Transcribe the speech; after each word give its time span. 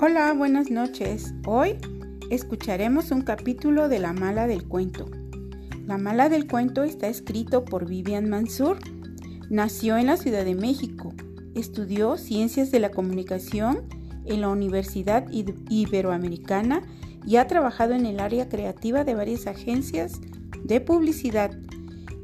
Hola, 0.00 0.32
buenas 0.32 0.70
noches. 0.70 1.34
Hoy 1.44 1.76
escucharemos 2.30 3.10
un 3.10 3.22
capítulo 3.22 3.88
de 3.88 3.98
La 3.98 4.12
Mala 4.12 4.46
del 4.46 4.62
Cuento. 4.62 5.10
La 5.88 5.98
Mala 5.98 6.28
del 6.28 6.46
Cuento 6.46 6.84
está 6.84 7.08
escrito 7.08 7.64
por 7.64 7.88
Vivian 7.88 8.30
Mansur. 8.30 8.78
Nació 9.50 9.96
en 9.96 10.06
la 10.06 10.16
Ciudad 10.16 10.44
de 10.44 10.54
México. 10.54 11.12
Estudió 11.56 12.16
Ciencias 12.16 12.70
de 12.70 12.78
la 12.78 12.92
Comunicación 12.92 13.88
en 14.24 14.42
la 14.42 14.50
Universidad 14.50 15.26
Iberoamericana 15.32 16.84
y 17.26 17.34
ha 17.34 17.48
trabajado 17.48 17.94
en 17.94 18.06
el 18.06 18.20
área 18.20 18.48
creativa 18.48 19.02
de 19.02 19.16
varias 19.16 19.48
agencias 19.48 20.20
de 20.62 20.80
publicidad. 20.80 21.50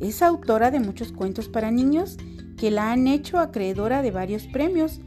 Es 0.00 0.22
autora 0.22 0.70
de 0.70 0.78
muchos 0.78 1.10
cuentos 1.10 1.48
para 1.48 1.72
niños 1.72 2.18
que 2.56 2.70
la 2.70 2.92
han 2.92 3.08
hecho 3.08 3.40
acreedora 3.40 4.00
de 4.00 4.12
varios 4.12 4.46
premios. 4.46 5.00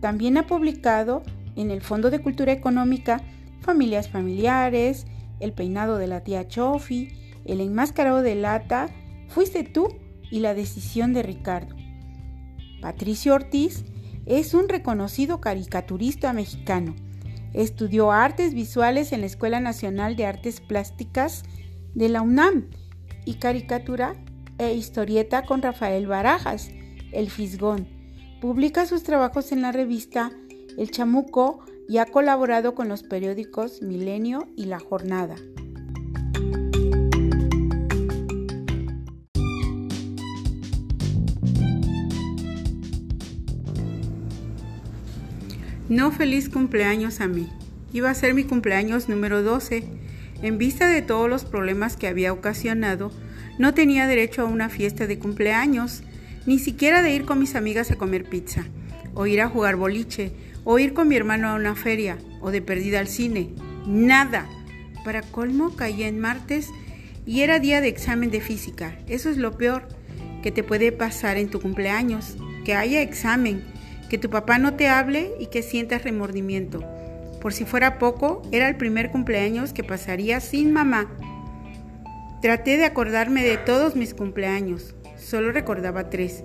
También 0.00 0.38
ha 0.38 0.46
publicado 0.46 1.22
en 1.56 1.70
el 1.70 1.80
Fondo 1.80 2.10
de 2.10 2.20
Cultura 2.20 2.52
Económica 2.52 3.22
Familias 3.60 4.08
Familiares, 4.08 5.06
El 5.40 5.52
peinado 5.52 5.98
de 5.98 6.06
la 6.06 6.22
tía 6.22 6.46
Chofi, 6.46 7.08
El 7.44 7.60
enmascarado 7.60 8.22
de 8.22 8.34
lata, 8.34 8.88
Fuiste 9.28 9.64
tú 9.64 9.88
y 10.30 10.40
La 10.40 10.54
decisión 10.54 11.12
de 11.12 11.22
Ricardo. 11.22 11.74
Patricio 12.80 13.34
Ortiz 13.34 13.84
es 14.26 14.54
un 14.54 14.68
reconocido 14.68 15.40
caricaturista 15.40 16.32
mexicano. 16.32 16.94
Estudió 17.52 18.12
artes 18.12 18.54
visuales 18.54 19.12
en 19.12 19.20
la 19.20 19.26
Escuela 19.26 19.60
Nacional 19.60 20.16
de 20.16 20.26
Artes 20.26 20.60
Plásticas 20.60 21.42
de 21.94 22.08
la 22.08 22.22
UNAM 22.22 22.68
y 23.24 23.34
caricatura 23.34 24.14
e 24.58 24.74
historieta 24.74 25.44
con 25.46 25.62
Rafael 25.62 26.06
Barajas, 26.06 26.70
El 27.12 27.30
Fisgón. 27.30 27.88
Publica 28.40 28.84
sus 28.86 29.02
trabajos 29.02 29.52
en 29.52 29.62
la 29.62 29.72
revista 29.72 30.30
El 30.76 30.90
Chamuco 30.90 31.64
y 31.88 31.98
ha 31.98 32.06
colaborado 32.06 32.74
con 32.74 32.88
los 32.88 33.02
periódicos 33.02 33.80
Milenio 33.80 34.48
y 34.56 34.66
La 34.66 34.78
Jornada. 34.78 35.36
No 45.88 46.10
feliz 46.10 46.48
cumpleaños 46.48 47.20
a 47.20 47.28
mí. 47.28 47.48
Iba 47.92 48.10
a 48.10 48.14
ser 48.14 48.34
mi 48.34 48.44
cumpleaños 48.44 49.08
número 49.08 49.42
12. 49.42 49.84
En 50.42 50.58
vista 50.58 50.88
de 50.88 51.00
todos 51.00 51.30
los 51.30 51.44
problemas 51.44 51.96
que 51.96 52.08
había 52.08 52.32
ocasionado, 52.32 53.12
no 53.58 53.72
tenía 53.72 54.06
derecho 54.06 54.42
a 54.42 54.46
una 54.46 54.68
fiesta 54.68 55.06
de 55.06 55.18
cumpleaños, 55.18 56.02
ni 56.44 56.58
siquiera 56.58 57.00
de 57.02 57.14
ir 57.14 57.24
con 57.24 57.38
mis 57.38 57.54
amigas 57.54 57.90
a 57.90 57.96
comer 57.96 58.24
pizza, 58.24 58.66
o 59.16 59.26
ir 59.26 59.40
a 59.40 59.48
jugar 59.48 59.74
boliche, 59.74 60.30
o 60.62 60.78
ir 60.78 60.92
con 60.94 61.08
mi 61.08 61.16
hermano 61.16 61.48
a 61.48 61.54
una 61.54 61.74
feria, 61.74 62.18
o 62.40 62.52
de 62.52 62.62
perdida 62.62 63.00
al 63.00 63.08
cine. 63.08 63.50
Nada. 63.86 64.46
Para 65.04 65.22
colmo, 65.22 65.74
caía 65.74 66.06
en 66.06 66.20
martes 66.20 66.70
y 67.24 67.40
era 67.40 67.58
día 67.58 67.80
de 67.80 67.88
examen 67.88 68.30
de 68.30 68.40
física. 68.40 68.96
Eso 69.08 69.30
es 69.30 69.36
lo 69.36 69.56
peor 69.56 69.88
que 70.42 70.52
te 70.52 70.62
puede 70.62 70.92
pasar 70.92 71.38
en 71.38 71.48
tu 71.48 71.60
cumpleaños, 71.60 72.36
que 72.64 72.74
haya 72.74 73.02
examen 73.02 73.64
que 74.08 74.18
tu 74.18 74.30
papá 74.30 74.58
no 74.58 74.74
te 74.74 74.88
hable 74.88 75.32
y 75.40 75.46
que 75.46 75.62
sientas 75.62 76.04
remordimiento. 76.04 76.84
Por 77.40 77.52
si 77.52 77.64
fuera 77.64 77.98
poco, 77.98 78.42
era 78.52 78.68
el 78.68 78.76
primer 78.76 79.10
cumpleaños 79.10 79.72
que 79.72 79.84
pasaría 79.84 80.40
sin 80.40 80.72
mamá. 80.72 81.10
Traté 82.42 82.76
de 82.76 82.84
acordarme 82.84 83.42
de 83.42 83.56
todos 83.56 83.96
mis 83.96 84.14
cumpleaños, 84.14 84.94
solo 85.16 85.52
recordaba 85.52 86.10
tres. 86.10 86.44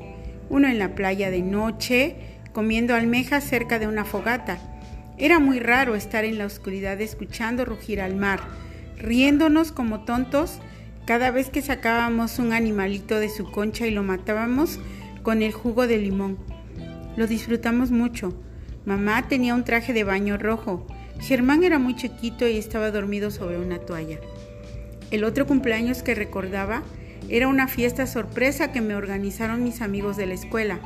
Uno 0.49 0.67
en 0.67 0.79
la 0.79 0.95
playa 0.95 1.29
de 1.29 1.41
noche, 1.41 2.15
comiendo 2.53 2.95
almejas 2.95 3.43
cerca 3.43 3.79
de 3.79 3.87
una 3.87 4.05
fogata. 4.05 4.57
Era 5.17 5.39
muy 5.39 5.59
raro 5.59 5.95
estar 5.95 6.25
en 6.25 6.37
la 6.37 6.45
oscuridad 6.45 6.99
escuchando 6.99 7.65
rugir 7.65 8.01
al 8.01 8.15
mar, 8.15 8.41
riéndonos 8.97 9.71
como 9.71 10.03
tontos 10.03 10.59
cada 11.05 11.31
vez 11.31 11.49
que 11.49 11.61
sacábamos 11.61 12.39
un 12.39 12.53
animalito 12.53 13.19
de 13.19 13.29
su 13.29 13.49
concha 13.51 13.87
y 13.87 13.91
lo 13.91 14.03
matábamos 14.03 14.79
con 15.23 15.41
el 15.41 15.51
jugo 15.51 15.87
de 15.87 15.97
limón. 15.97 16.37
Lo 17.17 17.27
disfrutamos 17.27 17.91
mucho. 17.91 18.33
Mamá 18.85 19.27
tenía 19.27 19.53
un 19.55 19.63
traje 19.63 19.93
de 19.93 20.03
baño 20.03 20.37
rojo. 20.37 20.87
Germán 21.19 21.63
era 21.63 21.77
muy 21.77 21.95
chiquito 21.95 22.47
y 22.47 22.57
estaba 22.57 22.91
dormido 22.91 23.29
sobre 23.29 23.59
una 23.59 23.79
toalla. 23.79 24.19
El 25.11 25.23
otro 25.23 25.45
cumpleaños 25.45 26.03
que 26.03 26.15
recordaba 26.15 26.83
era 27.29 27.47
una 27.47 27.67
fiesta 27.67 28.07
sorpresa 28.07 28.71
que 28.71 28.81
me 28.81 28.95
organizaron 28.95 29.63
mis 29.63 29.81
amigos 29.81 30.17
de 30.17 30.25
la 30.25 30.33
escuela. 30.33 30.79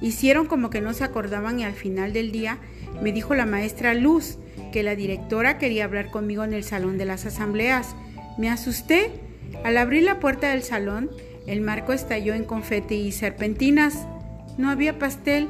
Hicieron 0.00 0.46
como 0.46 0.70
que 0.70 0.80
no 0.80 0.92
se 0.92 1.04
acordaban 1.04 1.58
y 1.60 1.64
al 1.64 1.72
final 1.72 2.12
del 2.12 2.32
día 2.32 2.58
me 3.02 3.12
dijo 3.12 3.34
la 3.34 3.46
maestra 3.46 3.94
Luz 3.94 4.38
que 4.72 4.82
la 4.82 4.94
directora 4.94 5.58
quería 5.58 5.84
hablar 5.84 6.10
conmigo 6.10 6.44
en 6.44 6.52
el 6.52 6.64
salón 6.64 6.98
de 6.98 7.06
las 7.06 7.26
asambleas. 7.26 7.96
Me 8.38 8.50
asusté. 8.50 9.10
Al 9.64 9.78
abrir 9.78 10.02
la 10.02 10.20
puerta 10.20 10.50
del 10.50 10.62
salón, 10.62 11.10
el 11.46 11.60
marco 11.60 11.92
estalló 11.92 12.34
en 12.34 12.44
confeti 12.44 12.96
y 12.96 13.12
serpentinas. 13.12 14.06
No 14.58 14.70
había 14.70 14.98
pastel, 14.98 15.48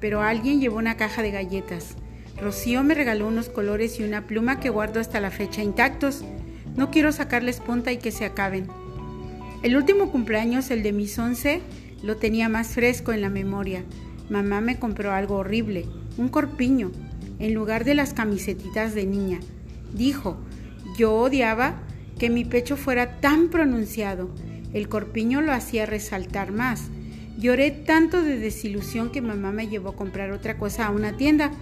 pero 0.00 0.22
alguien 0.22 0.60
llevó 0.60 0.76
una 0.76 0.96
caja 0.96 1.22
de 1.22 1.30
galletas. 1.30 1.96
Rocío 2.40 2.84
me 2.84 2.94
regaló 2.94 3.26
unos 3.26 3.48
colores 3.48 3.98
y 3.98 4.04
una 4.04 4.26
pluma 4.26 4.60
que 4.60 4.70
guardo 4.70 5.00
hasta 5.00 5.20
la 5.20 5.30
fecha 5.30 5.62
intactos. 5.62 6.24
No 6.76 6.90
quiero 6.90 7.10
sacarles 7.10 7.60
punta 7.60 7.90
y 7.90 7.96
que 7.96 8.12
se 8.12 8.24
acaben. 8.24 8.68
El 9.62 9.76
último 9.76 10.12
cumpleaños, 10.12 10.70
el 10.70 10.84
de 10.84 10.92
mis 10.92 11.18
once, 11.18 11.60
lo 12.02 12.16
tenía 12.16 12.48
más 12.48 12.68
fresco 12.68 13.12
en 13.12 13.20
la 13.20 13.30
memoria. 13.30 13.84
Mamá 14.30 14.60
me 14.60 14.78
compró 14.78 15.12
algo 15.12 15.36
horrible, 15.36 15.86
un 16.16 16.28
corpiño, 16.28 16.92
en 17.38 17.54
lugar 17.54 17.84
de 17.84 17.94
las 17.94 18.14
camisetitas 18.14 18.94
de 18.94 19.06
niña. 19.06 19.40
Dijo, 19.94 20.36
yo 20.96 21.14
odiaba 21.14 21.80
que 22.18 22.30
mi 22.30 22.44
pecho 22.44 22.76
fuera 22.76 23.20
tan 23.20 23.48
pronunciado. 23.48 24.30
El 24.72 24.88
corpiño 24.88 25.40
lo 25.40 25.52
hacía 25.52 25.86
resaltar 25.86 26.52
más. 26.52 26.90
Lloré 27.38 27.70
tanto 27.70 28.22
de 28.22 28.38
desilusión 28.38 29.10
que 29.10 29.22
mamá 29.22 29.52
me 29.52 29.68
llevó 29.68 29.90
a 29.90 29.96
comprar 29.96 30.32
otra 30.32 30.58
cosa 30.58 30.86
a 30.86 30.90
una 30.90 31.16
tienda. 31.16 31.52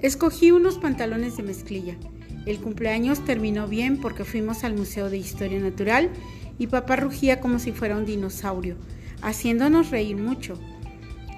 Escogí 0.00 0.50
unos 0.50 0.78
pantalones 0.78 1.36
de 1.36 1.42
mezclilla. 1.42 1.96
El 2.46 2.58
cumpleaños 2.58 3.24
terminó 3.24 3.68
bien 3.68 3.98
porque 3.98 4.24
fuimos 4.24 4.64
al 4.64 4.74
Museo 4.74 5.10
de 5.10 5.18
Historia 5.18 5.60
Natural 5.60 6.10
y 6.58 6.66
papá 6.66 6.96
rugía 6.96 7.40
como 7.40 7.58
si 7.58 7.72
fuera 7.72 7.96
un 7.96 8.06
dinosaurio, 8.06 8.76
haciéndonos 9.22 9.90
reír 9.90 10.16
mucho. 10.16 10.58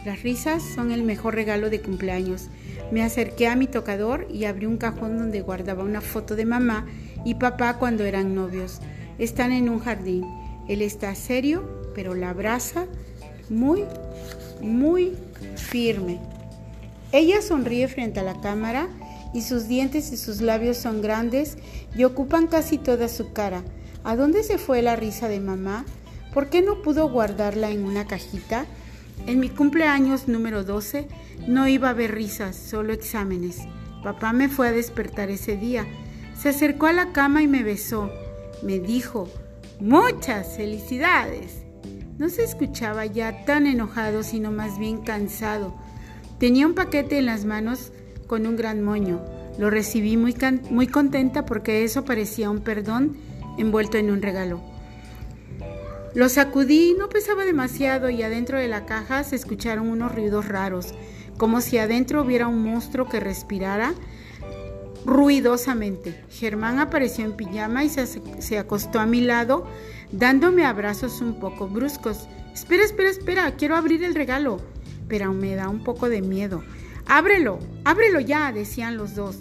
Las 0.05 0.23
risas 0.23 0.63
son 0.63 0.91
el 0.91 1.03
mejor 1.03 1.35
regalo 1.35 1.71
de 1.71 1.81
cumpleaños. 1.81 2.49
Me 2.91 3.03
acerqué 3.03 3.49
a 3.49 3.57
mi 3.57 3.67
tocador 3.67 4.27
y 4.31 4.45
abrí 4.45 4.67
un 4.67 4.77
cajón 4.77 5.17
donde 5.17 5.41
guardaba 5.41 5.83
una 5.83 6.01
foto 6.01 6.37
de 6.37 6.45
mamá 6.45 6.87
y 7.25 7.37
papá 7.37 7.79
cuando 7.79 8.05
eran 8.05 8.35
novios. 8.35 8.81
Están 9.19 9.53
en 9.53 9.69
un 9.69 9.79
jardín. 9.79 10.25
Él 10.69 10.83
está 10.83 11.15
serio, 11.15 11.91
pero 11.95 12.15
la 12.15 12.31
abraza 12.31 12.87
muy, 13.49 13.85
muy 14.61 15.15
firme. 15.57 16.21
Ella 17.13 17.41
sonríe 17.41 17.89
frente 17.89 18.21
a 18.21 18.25
la 18.25 18.41
cámara 18.41 18.89
y 19.33 19.43
sus 19.43 19.69
dientes 19.69 20.13
y 20.13 20.17
sus 20.17 20.41
labios 20.41 20.77
son 20.77 21.01
grandes 21.01 21.57
y 21.97 22.05
ocupan 22.05 22.47
casi 22.47 22.79
toda 22.79 23.09
su 23.09 23.33
cara. 23.33 23.63
¿A 24.03 24.17
dónde 24.17 24.43
se 24.43 24.59
fue 24.59 24.83
la 24.83 24.97
risa 24.97 25.29
de 25.29 25.41
mamá? 25.41 25.85
¿Por 26.35 26.51
qué 26.51 26.63
no 26.63 26.83
pudo 26.83 27.09
guardarla 27.09 27.71
en 27.71 27.85
una 27.85 28.09
cajita? 28.09 28.67
En 29.29 29.39
mi 29.39 29.51
cumpleaños 29.51 30.27
número 30.27 30.65
12 30.65 31.07
no 31.47 31.69
iba 31.69 31.87
a 31.87 31.91
haber 31.93 32.13
risas, 32.13 32.57
solo 32.57 32.93
exámenes. 32.93 33.61
Papá 34.03 34.33
me 34.33 34.49
fue 34.49 34.67
a 34.67 34.73
despertar 34.73 35.31
ese 35.31 35.57
día. 35.57 35.87
Se 36.37 36.49
acercó 36.49 36.87
a 36.87 36.93
la 36.93 37.13
cama 37.13 37.41
y 37.43 37.47
me 37.47 37.63
besó. 37.63 38.11
Me 38.65 38.81
dijo, 38.81 39.29
muchas 39.79 40.57
felicidades. 40.57 41.63
No 42.19 42.29
se 42.29 42.43
escuchaba 42.43 43.07
ya 43.07 43.45
tan 43.45 43.69
enojado, 43.69 44.25
sino 44.25 44.51
más 44.51 44.77
bien 44.77 45.03
cansado. 45.03 45.73
Tenía 46.41 46.67
un 46.67 46.75
paquete 46.75 47.19
en 47.19 47.27
las 47.27 47.45
manos 47.45 47.93
con 48.27 48.49
un 48.49 48.57
gran 48.57 48.83
moño. 48.83 49.21
Lo 49.57 49.71
recibí 49.71 50.17
muy, 50.17 50.35
muy 50.69 50.89
contenta 50.89 51.47
porque 51.47 51.85
eso 51.85 52.05
parecía 52.05 52.51
un 52.51 52.59
perdón 52.59 53.17
envuelto 53.57 53.99
en 53.99 54.11
un 54.11 54.21
regalo. 54.21 54.74
Lo 56.15 56.29
sacudí, 56.29 56.95
no 56.97 57.09
pesaba 57.09 57.45
demasiado 57.45 58.09
y 58.09 58.23
adentro 58.23 58.59
de 58.59 58.69
la 58.69 58.87
caja 58.87 59.25
se 59.25 59.35
escucharon 59.35 59.89
unos 59.89 60.15
ruidos 60.15 60.47
raros, 60.47 60.95
como 61.37 61.61
si 61.61 61.77
adentro 61.79 62.23
hubiera 62.23 62.47
un 62.47 62.63
monstruo 62.63 63.09
que 63.09 63.19
respirara 63.19 63.95
ruidosamente. 65.05 66.25
Germán 66.31 66.79
apareció 66.79 67.25
en 67.25 67.33
pijama 67.33 67.83
y 67.83 67.89
se, 67.89 68.07
se 68.07 68.59
acostó 68.59 69.01
a 69.01 69.07
mi 69.07 69.23
lado 69.23 69.67
dándome 70.13 70.65
abrazos 70.65 71.21
un 71.21 71.41
poco 71.41 71.67
bruscos. 71.67 72.29
Espera, 72.55 72.85
espera, 72.85 73.11
espera, 73.11 73.57
quiero 73.57 73.75
abrir 73.75 74.05
el 74.05 74.15
regalo. 74.15 74.61
Pero 75.09 75.33
me 75.33 75.57
da 75.57 75.69
un 75.69 75.83
poco 75.83 76.09
de 76.09 76.23
miedo. 76.23 76.63
Ábrelo, 77.07 77.59
ábrelo 77.85 78.21
ya, 78.21 78.53
decían 78.53 78.97
los 78.97 79.17
dos. 79.17 79.39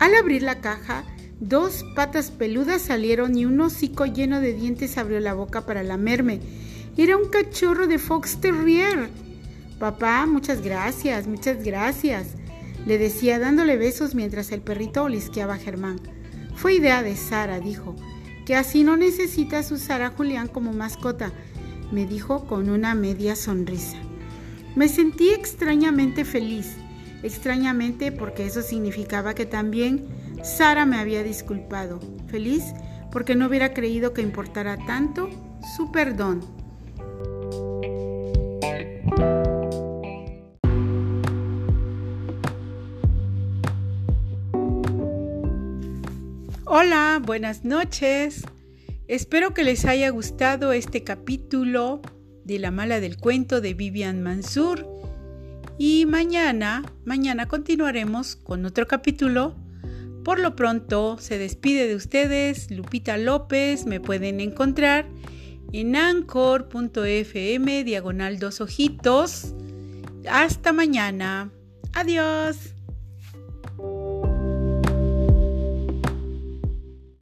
Al 0.00 0.14
abrir 0.14 0.42
la 0.42 0.60
caja, 0.60 1.04
dos 1.40 1.84
patas 1.94 2.30
peludas 2.30 2.82
salieron 2.82 3.36
y 3.36 3.44
un 3.44 3.60
hocico 3.60 4.06
lleno 4.06 4.40
de 4.40 4.54
dientes 4.54 4.96
abrió 4.98 5.20
la 5.20 5.34
boca 5.34 5.66
para 5.66 5.82
lamerme. 5.82 6.40
Era 6.96 7.16
un 7.16 7.28
cachorro 7.28 7.86
de 7.86 7.98
Fox 7.98 8.40
Terrier. 8.40 9.10
Papá, 9.78 10.24
muchas 10.26 10.62
gracias, 10.62 11.26
muchas 11.26 11.62
gracias. 11.62 12.28
le 12.86 12.98
decía 12.98 13.40
dándole 13.40 13.76
besos 13.76 14.14
mientras 14.14 14.52
el 14.52 14.60
perrito 14.60 15.02
olisqueaba 15.02 15.54
a 15.54 15.58
Germán. 15.58 16.00
Fue 16.54 16.74
idea 16.74 17.02
de 17.02 17.16
Sara, 17.16 17.58
dijo, 17.58 17.96
que 18.46 18.54
así 18.54 18.84
no 18.84 18.96
necesitas 18.96 19.72
usar 19.72 20.02
a 20.02 20.10
Julián 20.10 20.46
como 20.46 20.72
mascota, 20.72 21.32
me 21.90 22.06
dijo 22.06 22.46
con 22.46 22.70
una 22.70 22.94
media 22.94 23.34
sonrisa. 23.34 23.98
Me 24.76 24.88
sentí 24.88 25.30
extrañamente 25.30 26.24
feliz, 26.24 26.76
extrañamente 27.22 28.12
porque 28.12 28.46
eso 28.46 28.62
significaba 28.62 29.34
que 29.34 29.46
también 29.46 30.06
Sara 30.42 30.86
me 30.86 30.98
había 30.98 31.22
disculpado. 31.22 32.00
Feliz 32.28 32.64
porque 33.10 33.34
no 33.34 33.46
hubiera 33.46 33.72
creído 33.72 34.12
que 34.12 34.22
importara 34.22 34.76
tanto 34.86 35.30
su 35.76 35.90
perdón. 35.90 36.40
Hola, 46.64 47.22
buenas 47.24 47.64
noches. 47.64 48.44
Espero 49.08 49.54
que 49.54 49.64
les 49.64 49.84
haya 49.84 50.10
gustado 50.10 50.72
este 50.72 51.04
capítulo 51.04 52.02
de 52.44 52.58
La 52.58 52.70
mala 52.70 53.00
del 53.00 53.16
cuento 53.16 53.60
de 53.60 53.72
Vivian 53.72 54.22
Mansur. 54.22 54.86
Y 55.78 56.06
mañana, 56.06 56.84
mañana 57.04 57.46
continuaremos 57.46 58.36
con 58.36 58.64
otro 58.64 58.86
capítulo. 58.86 59.54
Por 60.26 60.40
lo 60.40 60.56
pronto, 60.56 61.18
se 61.20 61.38
despide 61.38 61.86
de 61.86 61.94
ustedes 61.94 62.72
Lupita 62.72 63.16
López. 63.16 63.86
Me 63.86 64.00
pueden 64.00 64.40
encontrar 64.40 65.06
en 65.72 65.94
anchor.fm 65.94 67.84
diagonal 67.84 68.40
dos 68.40 68.60
ojitos. 68.60 69.54
Hasta 70.28 70.72
mañana. 70.72 71.52
Adiós. 71.92 72.75